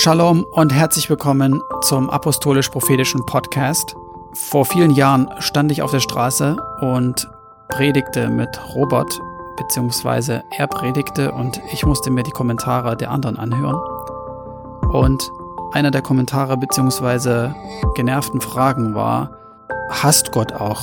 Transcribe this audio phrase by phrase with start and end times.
[0.00, 3.96] Shalom und herzlich willkommen zum Apostolisch-Prophetischen Podcast.
[4.32, 7.28] Vor vielen Jahren stand ich auf der Straße und
[7.68, 9.18] predigte mit Robert,
[9.56, 13.74] beziehungsweise er predigte und ich musste mir die Kommentare der anderen anhören.
[14.92, 15.32] Und
[15.72, 17.56] einer der Kommentare beziehungsweise
[17.96, 19.32] genervten Fragen war,
[19.90, 20.80] hasst Gott auch?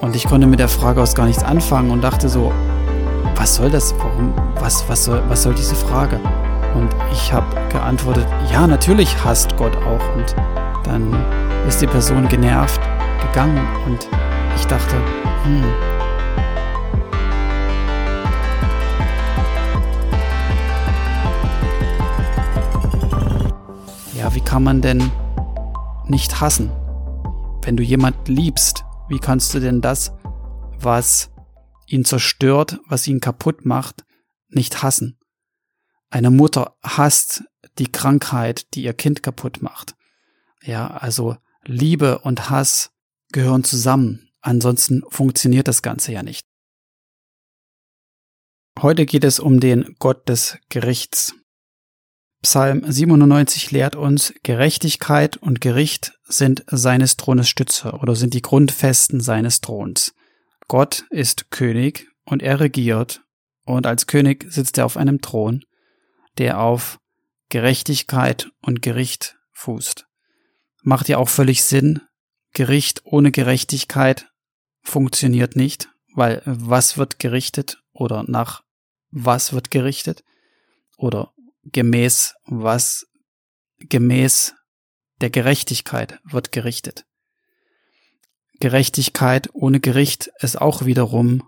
[0.00, 2.50] Und ich konnte mit der Frage aus gar nichts anfangen und dachte so,
[3.36, 3.94] was soll das?
[3.98, 4.34] Warum?
[4.56, 6.20] Was, was, soll, was soll diese Frage?
[6.74, 10.16] Und ich habe geantwortet, ja, natürlich hasst Gott auch.
[10.16, 10.36] Und
[10.84, 11.12] dann
[11.66, 12.80] ist die Person genervt
[13.20, 14.08] gegangen und
[14.56, 14.96] ich dachte,
[15.44, 15.64] hm.
[24.16, 25.10] Ja, wie kann man denn
[26.06, 26.70] nicht hassen?
[27.62, 30.12] Wenn du jemand liebst, wie kannst du denn das,
[30.78, 31.30] was
[31.90, 34.04] ihn zerstört, was ihn kaputt macht,
[34.48, 35.18] nicht hassen?
[36.08, 37.44] Eine Mutter hasst
[37.78, 39.94] die Krankheit, die ihr Kind kaputt macht.
[40.62, 42.90] Ja, also Liebe und Hass
[43.32, 44.28] gehören zusammen.
[44.40, 46.46] Ansonsten funktioniert das Ganze ja nicht.
[48.80, 51.34] Heute geht es um den Gott des Gerichts.
[52.42, 59.20] Psalm 97 lehrt uns, Gerechtigkeit und Gericht sind seines Thrones Stütze oder sind die Grundfesten
[59.20, 60.14] seines Throns.
[60.70, 63.24] Gott ist König und er regiert
[63.64, 65.64] und als König sitzt er auf einem Thron,
[66.38, 67.00] der auf
[67.48, 70.06] Gerechtigkeit und Gericht fußt.
[70.84, 72.02] Macht ja auch völlig Sinn.
[72.52, 74.30] Gericht ohne Gerechtigkeit
[74.80, 78.62] funktioniert nicht, weil was wird gerichtet oder nach
[79.10, 80.22] was wird gerichtet
[80.96, 83.08] oder gemäß was
[83.80, 84.54] gemäß
[85.20, 87.06] der Gerechtigkeit wird gerichtet.
[88.60, 91.42] Gerechtigkeit ohne Gericht ist auch wiederum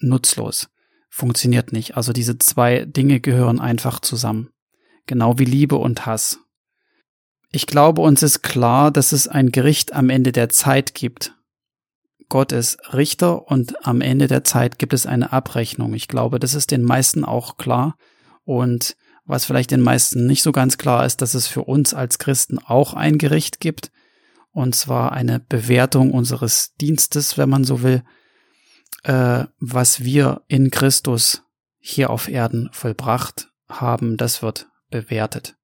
[0.00, 0.68] nutzlos,
[1.10, 1.96] funktioniert nicht.
[1.96, 4.50] Also diese zwei Dinge gehören einfach zusammen,
[5.06, 6.40] genau wie Liebe und Hass.
[7.52, 11.34] Ich glaube, uns ist klar, dass es ein Gericht am Ende der Zeit gibt.
[12.28, 15.94] Gott ist Richter und am Ende der Zeit gibt es eine Abrechnung.
[15.94, 17.96] Ich glaube, das ist den meisten auch klar.
[18.44, 22.18] Und was vielleicht den meisten nicht so ganz klar ist, dass es für uns als
[22.18, 23.92] Christen auch ein Gericht gibt,
[24.54, 28.04] und zwar eine Bewertung unseres Dienstes, wenn man so will,
[29.02, 31.42] äh, was wir in Christus
[31.80, 35.56] hier auf Erden vollbracht haben, das wird bewertet.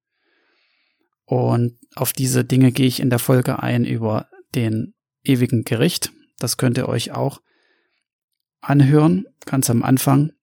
[1.23, 6.11] Und auf diese Dinge gehe ich in der Folge ein über den ewigen Gericht.
[6.37, 7.41] Das könnt ihr euch auch
[8.59, 10.33] anhören, ganz am Anfang.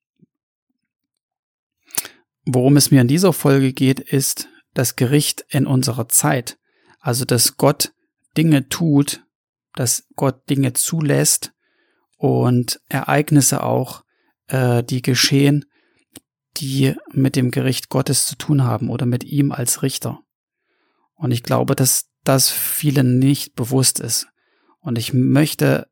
[2.46, 6.58] Worum es mir in dieser Folge geht, ist das Gericht in unserer Zeit.
[6.98, 7.92] Also, dass Gott
[8.38, 9.26] Dinge tut,
[9.74, 11.52] dass Gott Dinge zulässt
[12.16, 14.04] und Ereignisse auch,
[14.46, 15.66] äh, die geschehen,
[16.56, 20.20] die mit dem Gericht Gottes zu tun haben oder mit ihm als Richter.
[21.14, 24.28] Und ich glaube, dass das vielen nicht bewusst ist.
[24.78, 25.88] Und ich möchte,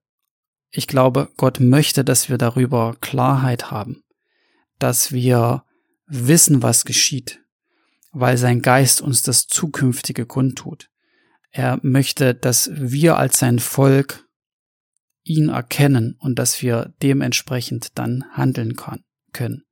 [0.71, 4.05] ich glaube, Gott möchte, dass wir darüber Klarheit haben,
[4.79, 5.65] dass wir
[6.07, 7.41] wissen, was geschieht,
[8.13, 10.91] weil sein Geist uns das Zukünftige kundtut.
[11.57, 14.29] Er möchte, dass wir als sein Volk
[15.23, 19.65] ihn erkennen und dass wir dementsprechend dann handeln kann, können.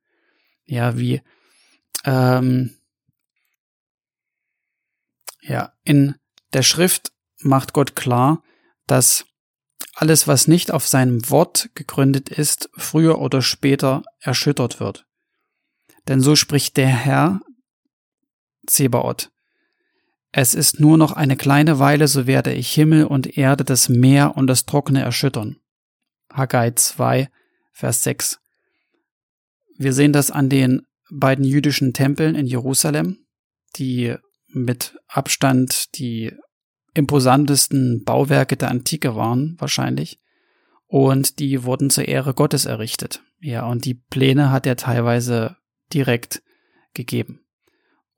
[0.64, 1.20] Ja, wie
[2.06, 2.74] ähm,
[5.42, 6.14] ja, in
[6.54, 8.42] der Schrift macht Gott klar,
[8.86, 9.26] dass
[9.94, 15.04] alles, was nicht auf seinem Wort gegründet ist, früher oder später erschüttert wird.
[16.08, 17.42] Denn so spricht der Herr
[18.66, 19.33] Zebaoth.
[20.36, 24.36] Es ist nur noch eine kleine Weile, so werde ich Himmel und Erde, das Meer
[24.36, 25.58] und das Trockene erschüttern.
[26.28, 27.28] Haggai 2,
[27.70, 28.40] Vers 6.
[29.78, 33.18] Wir sehen das an den beiden jüdischen Tempeln in Jerusalem,
[33.76, 34.16] die
[34.48, 36.32] mit Abstand die
[36.94, 40.18] imposantesten Bauwerke der Antike waren, wahrscheinlich.
[40.86, 43.22] Und die wurden zur Ehre Gottes errichtet.
[43.38, 45.58] Ja, und die Pläne hat er teilweise
[45.92, 46.42] direkt
[46.92, 47.43] gegeben.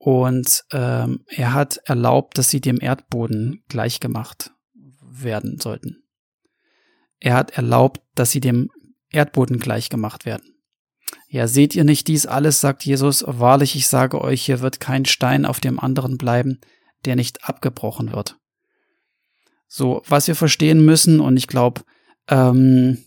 [0.07, 4.53] Und ähm, er hat erlaubt, dass sie dem Erdboden gleichgemacht
[5.03, 6.05] werden sollten.
[7.19, 8.71] Er hat erlaubt, dass sie dem
[9.11, 10.55] Erdboden gleichgemacht werden.
[11.29, 15.07] Ja, seht ihr nicht dies alles, sagt Jesus, wahrlich, ich sage euch, hier wird kein
[15.07, 16.61] Stein auf dem anderen bleiben,
[17.05, 18.39] der nicht abgebrochen wird.
[19.67, 21.83] So, was wir verstehen müssen, und ich glaube,
[22.29, 22.99] ähm,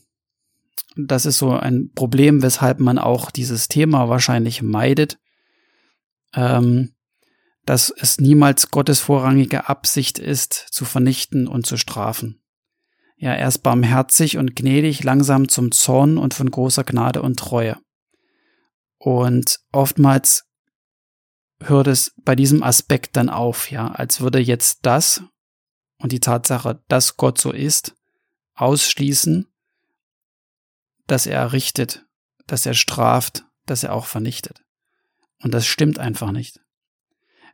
[0.97, 5.17] das ist so ein Problem, weshalb man auch dieses Thema wahrscheinlich meidet,
[6.33, 6.95] ähm,
[7.65, 12.41] dass es niemals Gottes vorrangige Absicht ist, zu vernichten und zu strafen.
[13.17, 17.77] Ja, er ist barmherzig und gnädig, langsam zum Zorn und von großer Gnade und Treue.
[18.97, 20.45] Und oftmals
[21.61, 25.21] hört es bei diesem Aspekt dann auf, ja, als würde jetzt das
[25.97, 27.93] und die Tatsache, dass Gott so ist,
[28.55, 29.47] ausschließen,
[31.07, 32.05] dass er richtet,
[32.47, 34.63] dass er straft, dass er auch vernichtet.
[35.41, 36.59] Und das stimmt einfach nicht.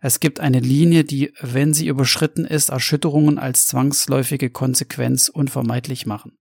[0.02, 6.38] Es gibt eine Linie, die, wenn sie überschritten ist, Erschütterungen als zwangsläufige Konsequenz unvermeidlich machen.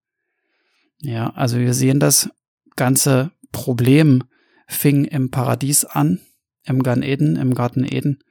[0.99, 2.31] Ja, also wir sehen das
[2.77, 4.25] ganze Problem
[4.67, 6.21] fing im Paradies an,
[6.65, 8.23] im Gan Eden, im Garten Eden.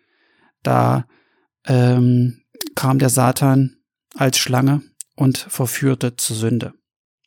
[0.63, 1.07] Da
[1.65, 2.41] ähm,
[2.75, 3.77] kam der Satan
[4.15, 4.81] als Schlange
[5.15, 6.73] und verführte zur Sünde.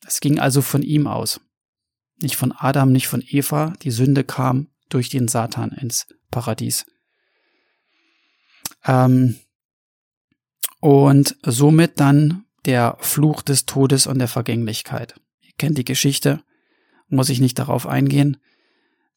[0.06, 1.40] Es ging also von ihm aus.
[2.20, 3.72] Nicht von Adam, nicht von Eva.
[3.82, 6.86] Die Sünde kam durch den Satan ins Paradies.
[8.84, 9.36] Ähm,
[10.80, 15.20] und somit dann der Fluch des Todes und der Vergänglichkeit.
[15.40, 16.42] Ihr kennt die Geschichte,
[17.08, 18.38] muss ich nicht darauf eingehen.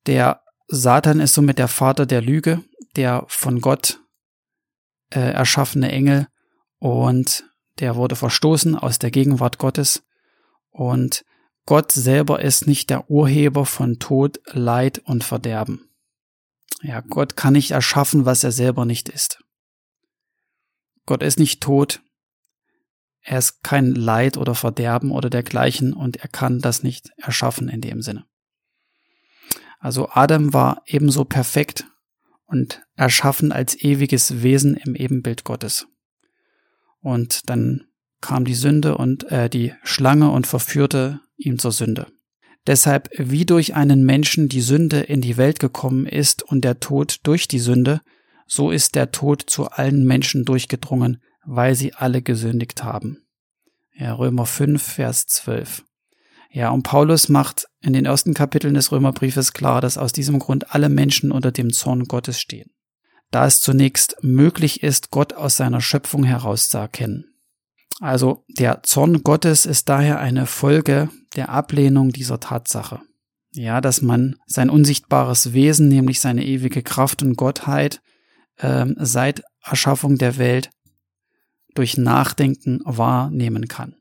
[0.06, 2.64] Der Satan ist somit der Vater der Lüge,
[2.96, 4.00] der von Gott
[5.10, 6.28] äh, erschaffene Engel
[6.78, 7.44] und
[7.80, 10.04] der wurde verstoßen aus der Gegenwart Gottes
[10.72, 11.24] und
[11.70, 15.88] Gott selber ist nicht der Urheber von Tod, Leid und Verderben.
[16.82, 19.44] Ja, Gott kann nicht erschaffen, was er selber nicht ist.
[21.06, 22.02] Gott ist nicht tot,
[23.22, 27.82] er ist kein Leid oder Verderben oder dergleichen und er kann das nicht erschaffen in
[27.82, 28.26] dem Sinne.
[29.78, 31.86] Also Adam war ebenso perfekt
[32.48, 35.86] und erschaffen als ewiges Wesen im Ebenbild Gottes.
[37.00, 37.86] Und dann
[38.22, 42.08] kam die Sünde und äh, die Schlange und verführte ihm zur Sünde.
[42.68, 47.20] Deshalb, wie durch einen Menschen die Sünde in die Welt gekommen ist und der Tod
[47.24, 48.02] durch die Sünde,
[48.46, 53.26] so ist der Tod zu allen Menschen durchgedrungen, weil sie alle gesündigt haben.
[53.96, 55.84] Ja, Römer 5, Vers 12.
[56.52, 60.74] Ja, und Paulus macht in den ersten Kapiteln des Römerbriefes klar, dass aus diesem Grund
[60.74, 62.72] alle Menschen unter dem Zorn Gottes stehen.
[63.32, 67.29] Da es zunächst möglich ist, Gott aus seiner Schöpfung heraus zu erkennen.
[68.00, 73.02] Also der Zorn Gottes ist daher eine Folge der Ablehnung dieser Tatsache.
[73.52, 78.02] Ja, dass man sein unsichtbares Wesen, nämlich seine ewige Kraft und Gottheit,
[78.58, 80.70] äh, seit Erschaffung der Welt
[81.76, 83.96] durch Nachdenken wahrnehmen kann.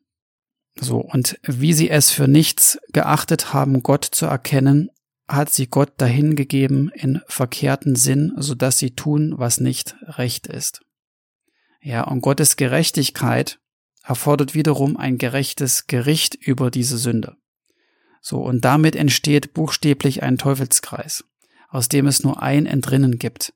[0.80, 4.90] So, und wie sie es für nichts geachtet haben, Gott zu erkennen,
[5.26, 10.82] hat sie Gott dahingegeben in verkehrten Sinn, so dass sie tun, was nicht recht ist.
[11.80, 13.58] Ja, und Gottes Gerechtigkeit
[14.04, 17.36] erfordert wiederum ein gerechtes Gericht über diese Sünde.
[18.20, 21.24] So, und damit entsteht buchstäblich ein Teufelskreis,
[21.68, 23.52] aus dem es nur ein Entrinnen gibt.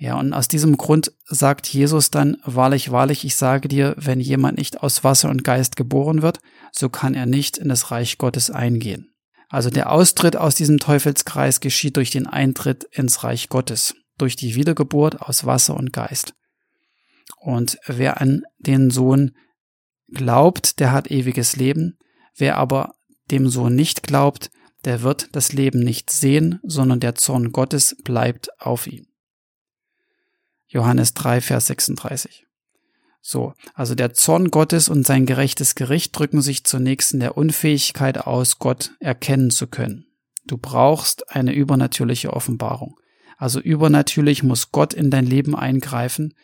[0.00, 4.56] Ja, und aus diesem Grund sagt Jesus dann, wahrlich, wahrlich, ich sage dir, wenn jemand
[4.56, 6.38] nicht aus Wasser und Geist geboren wird,
[6.70, 9.10] so kann er nicht in das Reich Gottes eingehen.
[9.48, 14.54] Also der Austritt aus diesem Teufelskreis geschieht durch den Eintritt ins Reich Gottes, durch die
[14.54, 16.34] Wiedergeburt aus Wasser und Geist.
[17.38, 19.32] Und wer an den Sohn
[20.08, 21.98] glaubt, der hat ewiges Leben.
[22.36, 22.94] Wer aber
[23.30, 24.50] dem Sohn nicht glaubt,
[24.84, 29.06] der wird das Leben nicht sehen, sondern der Zorn Gottes bleibt auf ihm.
[30.68, 32.46] Johannes 3, Vers 36.
[33.20, 38.18] So, also der Zorn Gottes und sein gerechtes Gericht drücken sich zunächst in der Unfähigkeit
[38.18, 40.06] aus, Gott erkennen zu können.
[40.46, 42.98] Du brauchst eine übernatürliche Offenbarung.
[43.36, 46.34] Also übernatürlich muss Gott in dein Leben eingreifen,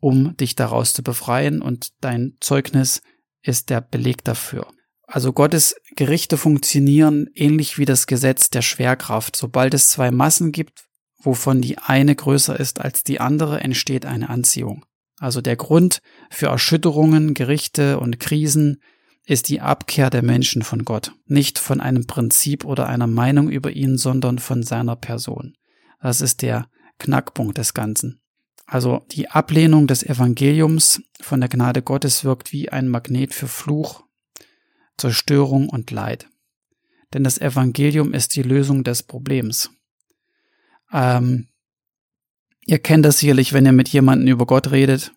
[0.00, 3.02] um dich daraus zu befreien und dein Zeugnis
[3.42, 4.66] ist der Beleg dafür.
[5.06, 9.34] Also Gottes Gerichte funktionieren ähnlich wie das Gesetz der Schwerkraft.
[9.34, 10.84] Sobald es zwei Massen gibt,
[11.18, 14.86] wovon die eine größer ist als die andere, entsteht eine Anziehung.
[15.18, 18.80] Also der Grund für Erschütterungen, Gerichte und Krisen
[19.26, 23.70] ist die Abkehr der Menschen von Gott, nicht von einem Prinzip oder einer Meinung über
[23.72, 25.54] ihn, sondern von seiner Person.
[26.00, 28.20] Das ist der Knackpunkt des Ganzen.
[28.70, 34.04] Also die Ablehnung des Evangeliums von der Gnade Gottes wirkt wie ein Magnet für Fluch,
[34.96, 36.28] Zerstörung und Leid.
[37.12, 39.70] Denn das Evangelium ist die Lösung des Problems.
[40.92, 41.48] Ähm,
[42.64, 45.10] ihr kennt das sicherlich, wenn ihr mit jemandem über Gott redet.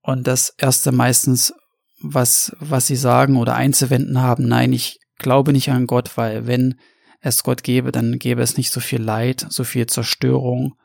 [0.00, 1.52] Und das erste meistens,
[2.00, 6.80] was, was sie sagen oder einzuwenden haben, nein, ich glaube nicht an Gott, weil wenn
[7.20, 10.76] es Gott gäbe, dann gäbe es nicht so viel Leid, so viel Zerstörung.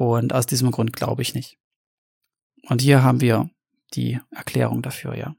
[0.00, 1.58] Und aus diesem Grund glaube ich nicht.
[2.68, 3.50] Und hier haben wir
[3.94, 5.34] die Erklärung dafür, ja.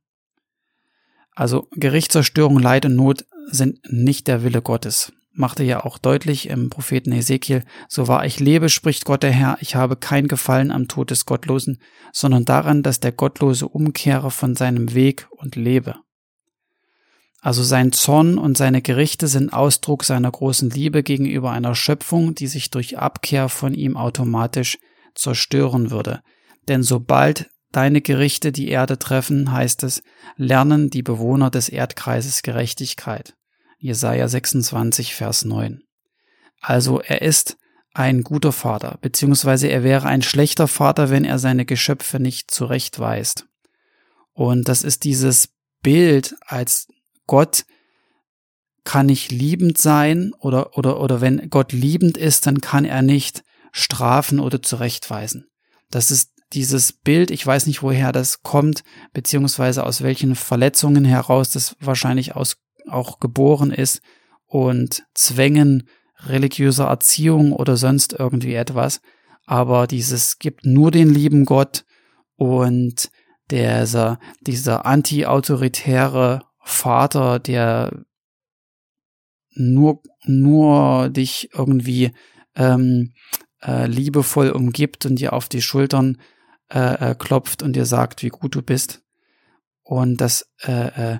[1.34, 6.50] Also Gericht, Zerstörung, Leid und Not sind nicht der Wille Gottes machte ja auch deutlich
[6.50, 10.72] im Propheten Ezekiel, so wahr ich lebe, spricht Gott der Herr, ich habe kein Gefallen
[10.72, 15.96] am Tod des Gottlosen, sondern daran, dass der Gottlose umkehre von seinem Weg und lebe.
[17.41, 22.45] Also sein Zorn und seine Gerichte sind Ausdruck seiner großen Liebe gegenüber einer Schöpfung, die
[22.45, 24.77] sich durch Abkehr von ihm automatisch
[25.15, 26.21] zerstören würde.
[26.67, 30.03] Denn sobald deine Gerichte die Erde treffen, heißt es,
[30.36, 33.36] lernen die Bewohner des Erdkreises Gerechtigkeit.
[33.79, 35.81] Jesaja 26, Vers 9.
[36.62, 37.57] Also er ist
[37.93, 43.48] ein guter Vater, beziehungsweise er wäre ein schlechter Vater, wenn er seine Geschöpfe nicht zurechtweist.
[44.33, 45.50] Und das ist dieses
[45.81, 46.88] Bild als
[47.31, 47.63] Gott
[48.83, 53.41] kann nicht liebend sein oder, oder, oder wenn Gott liebend ist, dann kann er nicht
[53.71, 55.45] strafen oder zurechtweisen.
[55.91, 58.83] Das ist dieses Bild, ich weiß nicht, woher das kommt,
[59.13, 62.57] beziehungsweise aus welchen Verletzungen heraus das wahrscheinlich aus,
[62.89, 64.01] auch geboren ist
[64.45, 65.88] und Zwängen
[66.25, 69.00] religiöser Erziehung oder sonst irgendwie etwas.
[69.45, 71.85] Aber dieses gibt nur den lieben Gott
[72.35, 73.09] und
[73.51, 78.06] dieser, dieser anti-autoritäre Vater, der
[79.53, 82.12] nur, nur dich irgendwie
[82.56, 83.13] ähm,
[83.62, 86.18] äh, liebevoll umgibt und dir auf die Schultern
[86.70, 89.03] äh, äh, klopft und dir sagt, wie gut du bist.
[89.84, 91.20] Und das äh, äh,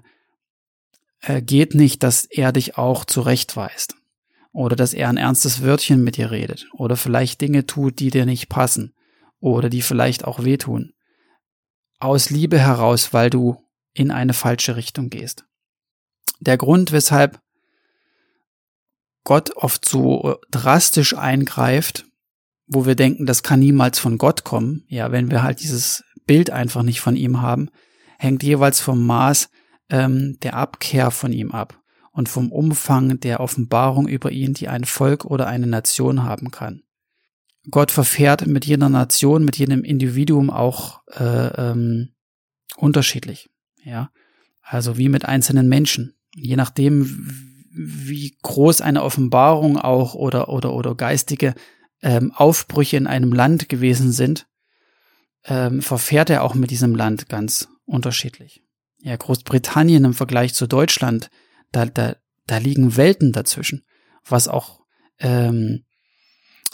[1.22, 3.96] äh, geht nicht, dass er dich auch zurechtweist.
[4.54, 6.68] Oder dass er ein ernstes Wörtchen mit dir redet.
[6.74, 8.94] Oder vielleicht Dinge tut, die dir nicht passen.
[9.40, 10.94] Oder die vielleicht auch wehtun.
[12.00, 13.58] Aus Liebe heraus, weil du
[13.94, 15.46] in eine falsche Richtung gehst.
[16.40, 17.40] Der Grund, weshalb
[19.24, 22.06] Gott oft so drastisch eingreift,
[22.68, 26.50] wo wir denken, das kann niemals von Gott kommen, ja, wenn wir halt dieses Bild
[26.50, 27.70] einfach nicht von ihm haben,
[28.18, 29.50] hängt jeweils vom Maß
[29.90, 31.80] ähm, der Abkehr von ihm ab
[32.12, 36.84] und vom Umfang der Offenbarung über ihn, die ein Volk oder eine Nation haben kann.
[37.70, 42.14] Gott verfährt mit jeder Nation, mit jedem Individuum auch äh, ähm,
[42.76, 43.50] unterschiedlich,
[43.84, 44.12] ja,
[44.62, 46.16] also wie mit einzelnen Menschen.
[46.36, 47.06] Je nachdem,
[47.72, 51.56] wie groß eine Offenbarung auch oder oder oder geistige
[52.02, 54.48] ähm, Aufbrüche in einem Land gewesen sind,
[55.46, 58.64] ähm, verfährt er auch mit diesem Land ganz unterschiedlich.
[59.00, 61.30] Ja, Großbritannien im Vergleich zu Deutschland,
[61.72, 63.84] da, da, da liegen Welten dazwischen,
[64.24, 64.82] was auch
[65.20, 65.86] ähm,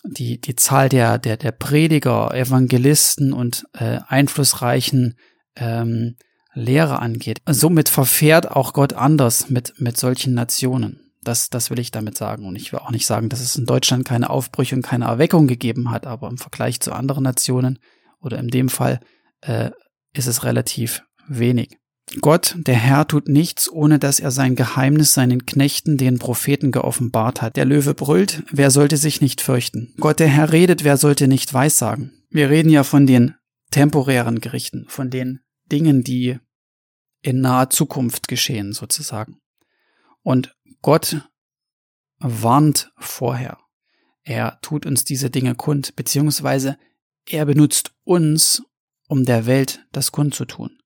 [0.04, 5.18] die, die Zahl der, der, der Prediger, Evangelisten und äh, einflussreichen
[5.56, 6.18] ähm,
[6.58, 7.42] Lehrer angeht.
[7.48, 11.12] Somit verfährt auch Gott anders mit, mit solchen Nationen.
[11.24, 12.46] Das, das will ich damit sagen.
[12.46, 15.48] Und ich will auch nicht sagen, dass es in Deutschland keine Aufbrüche und keine Erweckung
[15.48, 17.80] gegeben hat, aber im Vergleich zu anderen Nationen
[18.20, 19.00] oder in dem Fall
[19.42, 19.72] äh,
[20.14, 21.78] ist es relativ wenig.
[22.22, 27.42] Gott, der Herr, tut nichts, ohne dass er sein Geheimnis seinen Knechten, den Propheten, geoffenbart
[27.42, 27.58] hat.
[27.58, 29.94] Der Löwe brüllt, wer sollte sich nicht fürchten?
[30.00, 32.14] Gott, der Herr, redet, wer sollte nicht weissagen?
[32.30, 33.36] Wir reden ja von den
[33.72, 36.40] temporären Gerichten, von den Dingen, die
[37.22, 39.40] in naher Zukunft geschehen, sozusagen.
[40.22, 41.22] Und Gott
[42.20, 43.58] warnt vorher.
[44.24, 46.78] Er tut uns diese Dinge kund, beziehungsweise
[47.26, 48.64] er benutzt uns,
[49.08, 50.80] um der Welt das kund zu tun.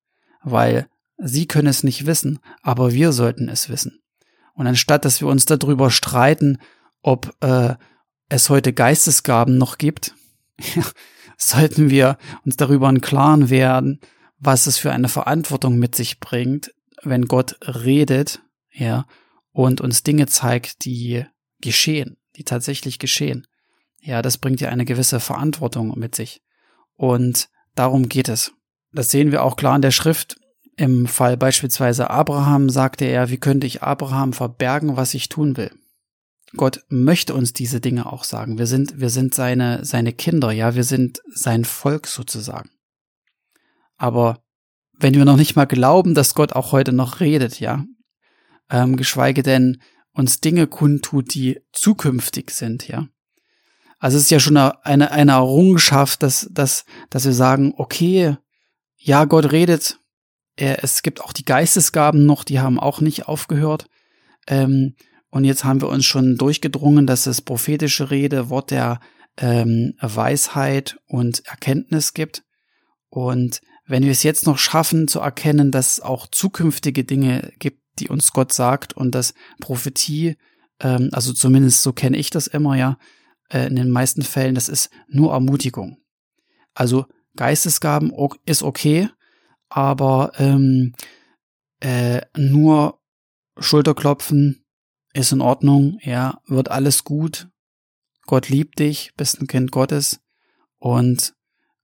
[0.43, 3.99] Weil sie können es nicht wissen, aber wir sollten es wissen.
[4.53, 6.59] Und anstatt dass wir uns darüber streiten,
[7.01, 7.75] ob äh,
[8.29, 10.13] es heute Geistesgaben noch gibt,
[11.37, 13.99] sollten wir uns darüber im Klaren werden,
[14.41, 19.05] was es für eine Verantwortung mit sich bringt, wenn Gott redet, ja,
[19.51, 21.25] und uns Dinge zeigt, die
[21.59, 23.45] geschehen, die tatsächlich geschehen.
[24.01, 26.41] Ja, das bringt ja eine gewisse Verantwortung mit sich.
[26.95, 28.51] Und darum geht es.
[28.91, 30.37] Das sehen wir auch klar in der Schrift.
[30.75, 35.71] Im Fall beispielsweise Abraham sagte er, wie könnte ich Abraham verbergen, was ich tun will?
[36.57, 38.57] Gott möchte uns diese Dinge auch sagen.
[38.57, 42.71] Wir sind, wir sind seine, seine Kinder, ja, wir sind sein Volk sozusagen.
[44.01, 44.41] Aber
[44.93, 47.85] wenn wir noch nicht mal glauben, dass Gott auch heute noch redet, ja,
[48.71, 49.79] ähm, geschweige denn
[50.11, 53.07] uns Dinge kundtut, die zukünftig sind, ja.
[53.99, 58.37] Also es ist ja schon eine, eine Errungenschaft, dass, dass, dass wir sagen, okay,
[58.97, 59.99] ja, Gott redet,
[60.55, 63.85] er, es gibt auch die Geistesgaben noch, die haben auch nicht aufgehört.
[64.47, 64.95] Ähm,
[65.29, 68.99] und jetzt haben wir uns schon durchgedrungen, dass es prophetische Rede, Wort der
[69.37, 72.43] ähm, Weisheit und Erkenntnis gibt.
[73.09, 77.81] Und wenn wir es jetzt noch schaffen zu erkennen, dass es auch zukünftige Dinge gibt,
[77.99, 80.37] die uns Gott sagt und dass Prophetie,
[80.79, 82.97] ähm, also zumindest so kenne ich das immer ja,
[83.49, 85.97] äh, in den meisten Fällen, das ist nur Ermutigung.
[86.73, 87.05] Also
[87.35, 88.13] Geistesgaben
[88.45, 89.09] ist okay,
[89.67, 90.93] aber ähm,
[91.81, 93.01] äh, nur
[93.59, 94.65] Schulterklopfen
[95.13, 97.49] ist in Ordnung, ja, wird alles gut,
[98.25, 100.21] Gott liebt dich, bist ein Kind Gottes
[100.79, 101.35] und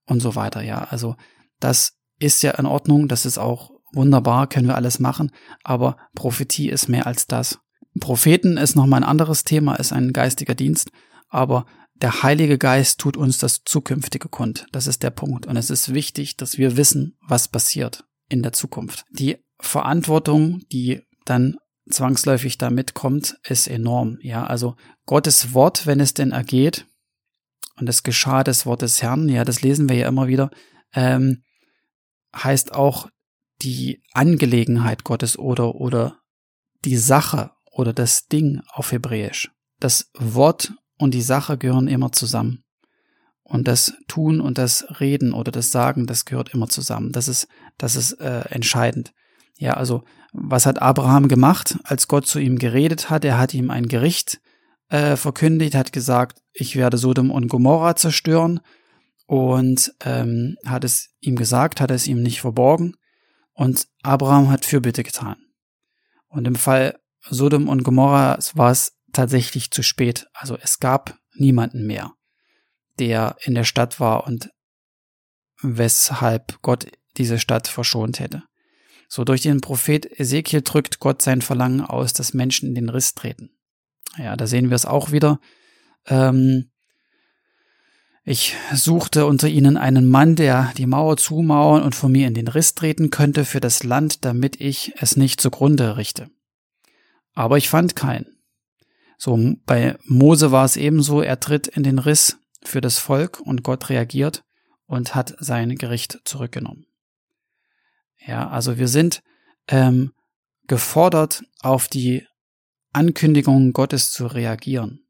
[0.06, 0.86] und so weiter, ja.
[0.86, 1.18] Also
[1.60, 5.32] das ist ja in Ordnung, das ist auch wunderbar, können wir alles machen,
[5.64, 7.60] aber Prophetie ist mehr als das.
[8.00, 10.92] Propheten ist nochmal ein anderes Thema, ist ein geistiger Dienst,
[11.30, 14.68] aber der Heilige Geist tut uns das Zukünftige kund.
[14.72, 15.48] Das ist der Punkt.
[15.48, 19.06] Und es ist wichtig, dass wir wissen, was passiert in der Zukunft.
[19.10, 21.58] Die Verantwortung, die dann
[21.90, 24.20] zwangsläufig da mitkommt, ist enorm.
[24.22, 26.86] Ja, also Gottes Wort, wenn es denn ergeht,
[27.80, 30.50] und es geschah des Wortes Herrn, ja, das lesen wir ja immer wieder,
[30.94, 31.44] ähm,
[32.44, 33.10] heißt auch
[33.62, 36.20] die Angelegenheit Gottes oder, oder
[36.86, 39.52] die Sache oder das Ding auf Hebräisch.
[39.80, 42.64] Das Wort und die Sache gehören immer zusammen.
[43.44, 47.14] Und das Tun und das Reden oder das Sagen, das gehört immer zusammen.
[47.14, 49.14] Das ist, das ist äh, entscheidend.
[49.58, 50.04] Ja, also
[50.34, 53.24] was hat Abraham gemacht, als Gott zu ihm geredet hat?
[53.24, 54.42] Er hat ihm ein Gericht
[54.90, 58.60] äh, verkündigt, hat gesagt, ich werde Sodom und Gomorra zerstören
[59.28, 62.96] und ähm, hat es ihm gesagt, hat es ihm nicht verborgen
[63.54, 65.38] und Abraham hat Fürbitte getan.
[66.28, 70.28] Und im Fall Sodom und Gomorra war es tatsächlich zu spät.
[70.34, 72.14] Also es gab niemanden mehr,
[73.00, 74.50] der in der Stadt war und
[75.62, 78.44] weshalb Gott diese Stadt verschont hätte.
[79.10, 83.14] So durch den Prophet Ezekiel drückt Gott sein Verlangen aus, dass Menschen in den Riss
[83.14, 83.52] treten.
[84.18, 85.40] Ja, da sehen wir es auch wieder.
[86.06, 86.72] Ähm,
[88.30, 92.50] ich suchte unter ihnen einen Mann, der die Mauer zumauern und von mir in den
[92.50, 96.30] Riss treten könnte für das Land, damit ich es nicht zugrunde richte.
[97.36, 98.38] Aber ich fand keinen.
[99.18, 103.64] So, bei Mose war es ebenso, er tritt in den Riss für das Volk und
[103.64, 104.44] Gott reagiert
[104.88, 106.86] und hat sein Gericht zurückgenommen.
[108.26, 109.24] Ja, also wir sind
[109.70, 110.12] ähm,
[110.68, 112.28] gefordert, auf die
[112.92, 115.08] Ankündigungen Gottes zu reagieren.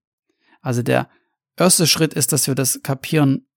[0.61, 1.09] Also der
[1.57, 3.47] erste Schritt ist, dass wir das kapieren,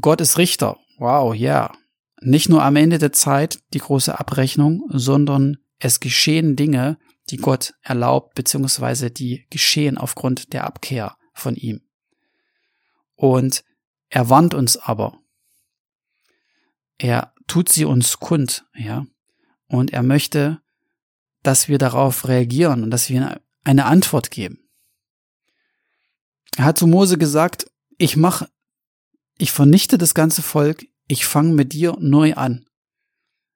[0.00, 0.76] Gott ist Richter.
[0.98, 1.64] Wow, ja.
[1.64, 1.78] Yeah.
[2.20, 6.98] Nicht nur am Ende der Zeit die große Abrechnung, sondern es geschehen Dinge,
[7.30, 11.82] die Gott erlaubt, beziehungsweise die geschehen aufgrund der Abkehr von ihm.
[13.14, 13.64] Und
[14.08, 15.18] er warnt uns aber.
[16.98, 19.06] Er tut sie uns kund, ja.
[19.68, 20.60] Und er möchte,
[21.42, 24.65] dass wir darauf reagieren und dass wir eine Antwort geben.
[26.56, 28.48] Er hat zu Mose gesagt, ich mache,
[29.38, 32.66] ich vernichte das ganze Volk, ich fange mit dir neu an.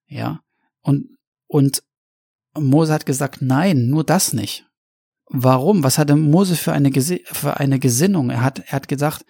[0.06, 0.40] Ja.
[0.82, 1.82] Und, und
[2.58, 4.66] Mose hat gesagt, nein, nur das nicht.
[5.26, 5.82] Warum?
[5.84, 8.30] Was hatte Mose für eine, für eine Gesinnung?
[8.30, 9.24] Er hat, er hat gesagt,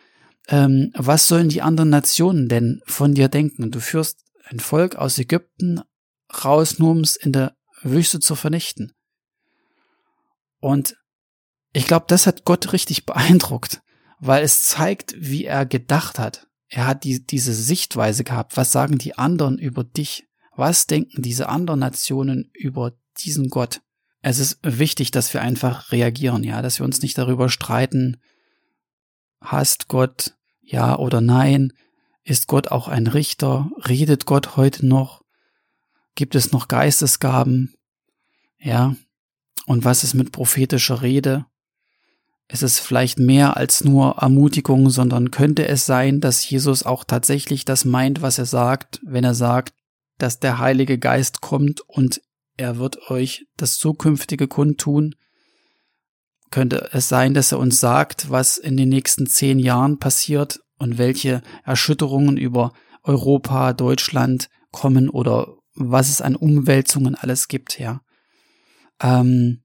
[0.48, 3.70] ähm, was sollen die anderen Nationen denn von dir denken?
[3.70, 5.82] Du führst ein Volk aus Ägypten
[6.44, 8.92] raus, nur um es in der Wüste zu vernichten.
[10.60, 10.96] Und
[11.72, 13.82] ich glaube, das hat Gott richtig beeindruckt,
[14.18, 16.48] weil es zeigt, wie er gedacht hat.
[16.68, 18.56] Er hat die, diese Sichtweise gehabt.
[18.56, 20.28] Was sagen die anderen über dich?
[20.54, 23.82] Was denken diese anderen Nationen über diesen Gott?
[24.22, 28.20] Es ist wichtig, dass wir einfach reagieren, ja, dass wir uns nicht darüber streiten,
[29.40, 31.72] hasst Gott, ja oder nein,
[32.22, 35.22] ist Gott auch ein Richter, redet Gott heute noch,
[36.14, 37.74] gibt es noch Geistesgaben,
[38.58, 38.94] ja,
[39.66, 41.46] und was ist mit prophetischer Rede?
[42.50, 47.64] Ist es vielleicht mehr als nur Ermutigung, sondern könnte es sein, dass Jesus auch tatsächlich
[47.64, 49.72] das meint, was er sagt, wenn er sagt,
[50.18, 52.20] dass der Heilige Geist kommt und
[52.56, 55.14] er wird euch das zukünftige kundtun?
[56.50, 60.98] Könnte es sein, dass er uns sagt, was in den nächsten zehn Jahren passiert und
[60.98, 62.72] welche Erschütterungen über
[63.04, 68.00] Europa, Deutschland kommen oder was es an Umwälzungen alles gibt, ja?
[69.00, 69.62] ähm,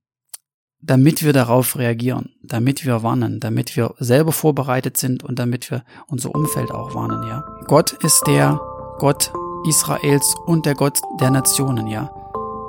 [0.86, 5.84] damit wir darauf reagieren, damit wir warnen, damit wir selber vorbereitet sind und damit wir
[6.08, 7.44] unser Umfeld auch warnen, ja.
[7.68, 8.60] Gott ist der
[9.00, 9.34] Gott
[9.68, 12.12] Israels und der Gott der Nationen, ja.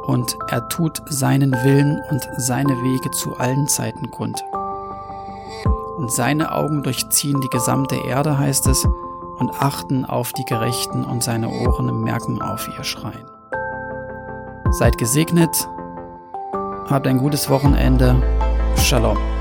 [0.07, 4.42] Und er tut seinen Willen und seine Wege zu allen Zeiten kund.
[5.98, 8.87] Und seine Augen durchziehen die gesamte Erde, heißt es,
[9.38, 13.26] und achten auf die Gerechten und seine Ohren merken auf ihr Schreien.
[14.70, 15.68] Seid gesegnet,
[16.88, 18.22] Habt ein gutes Wochenende.
[18.77, 19.36] Shalom.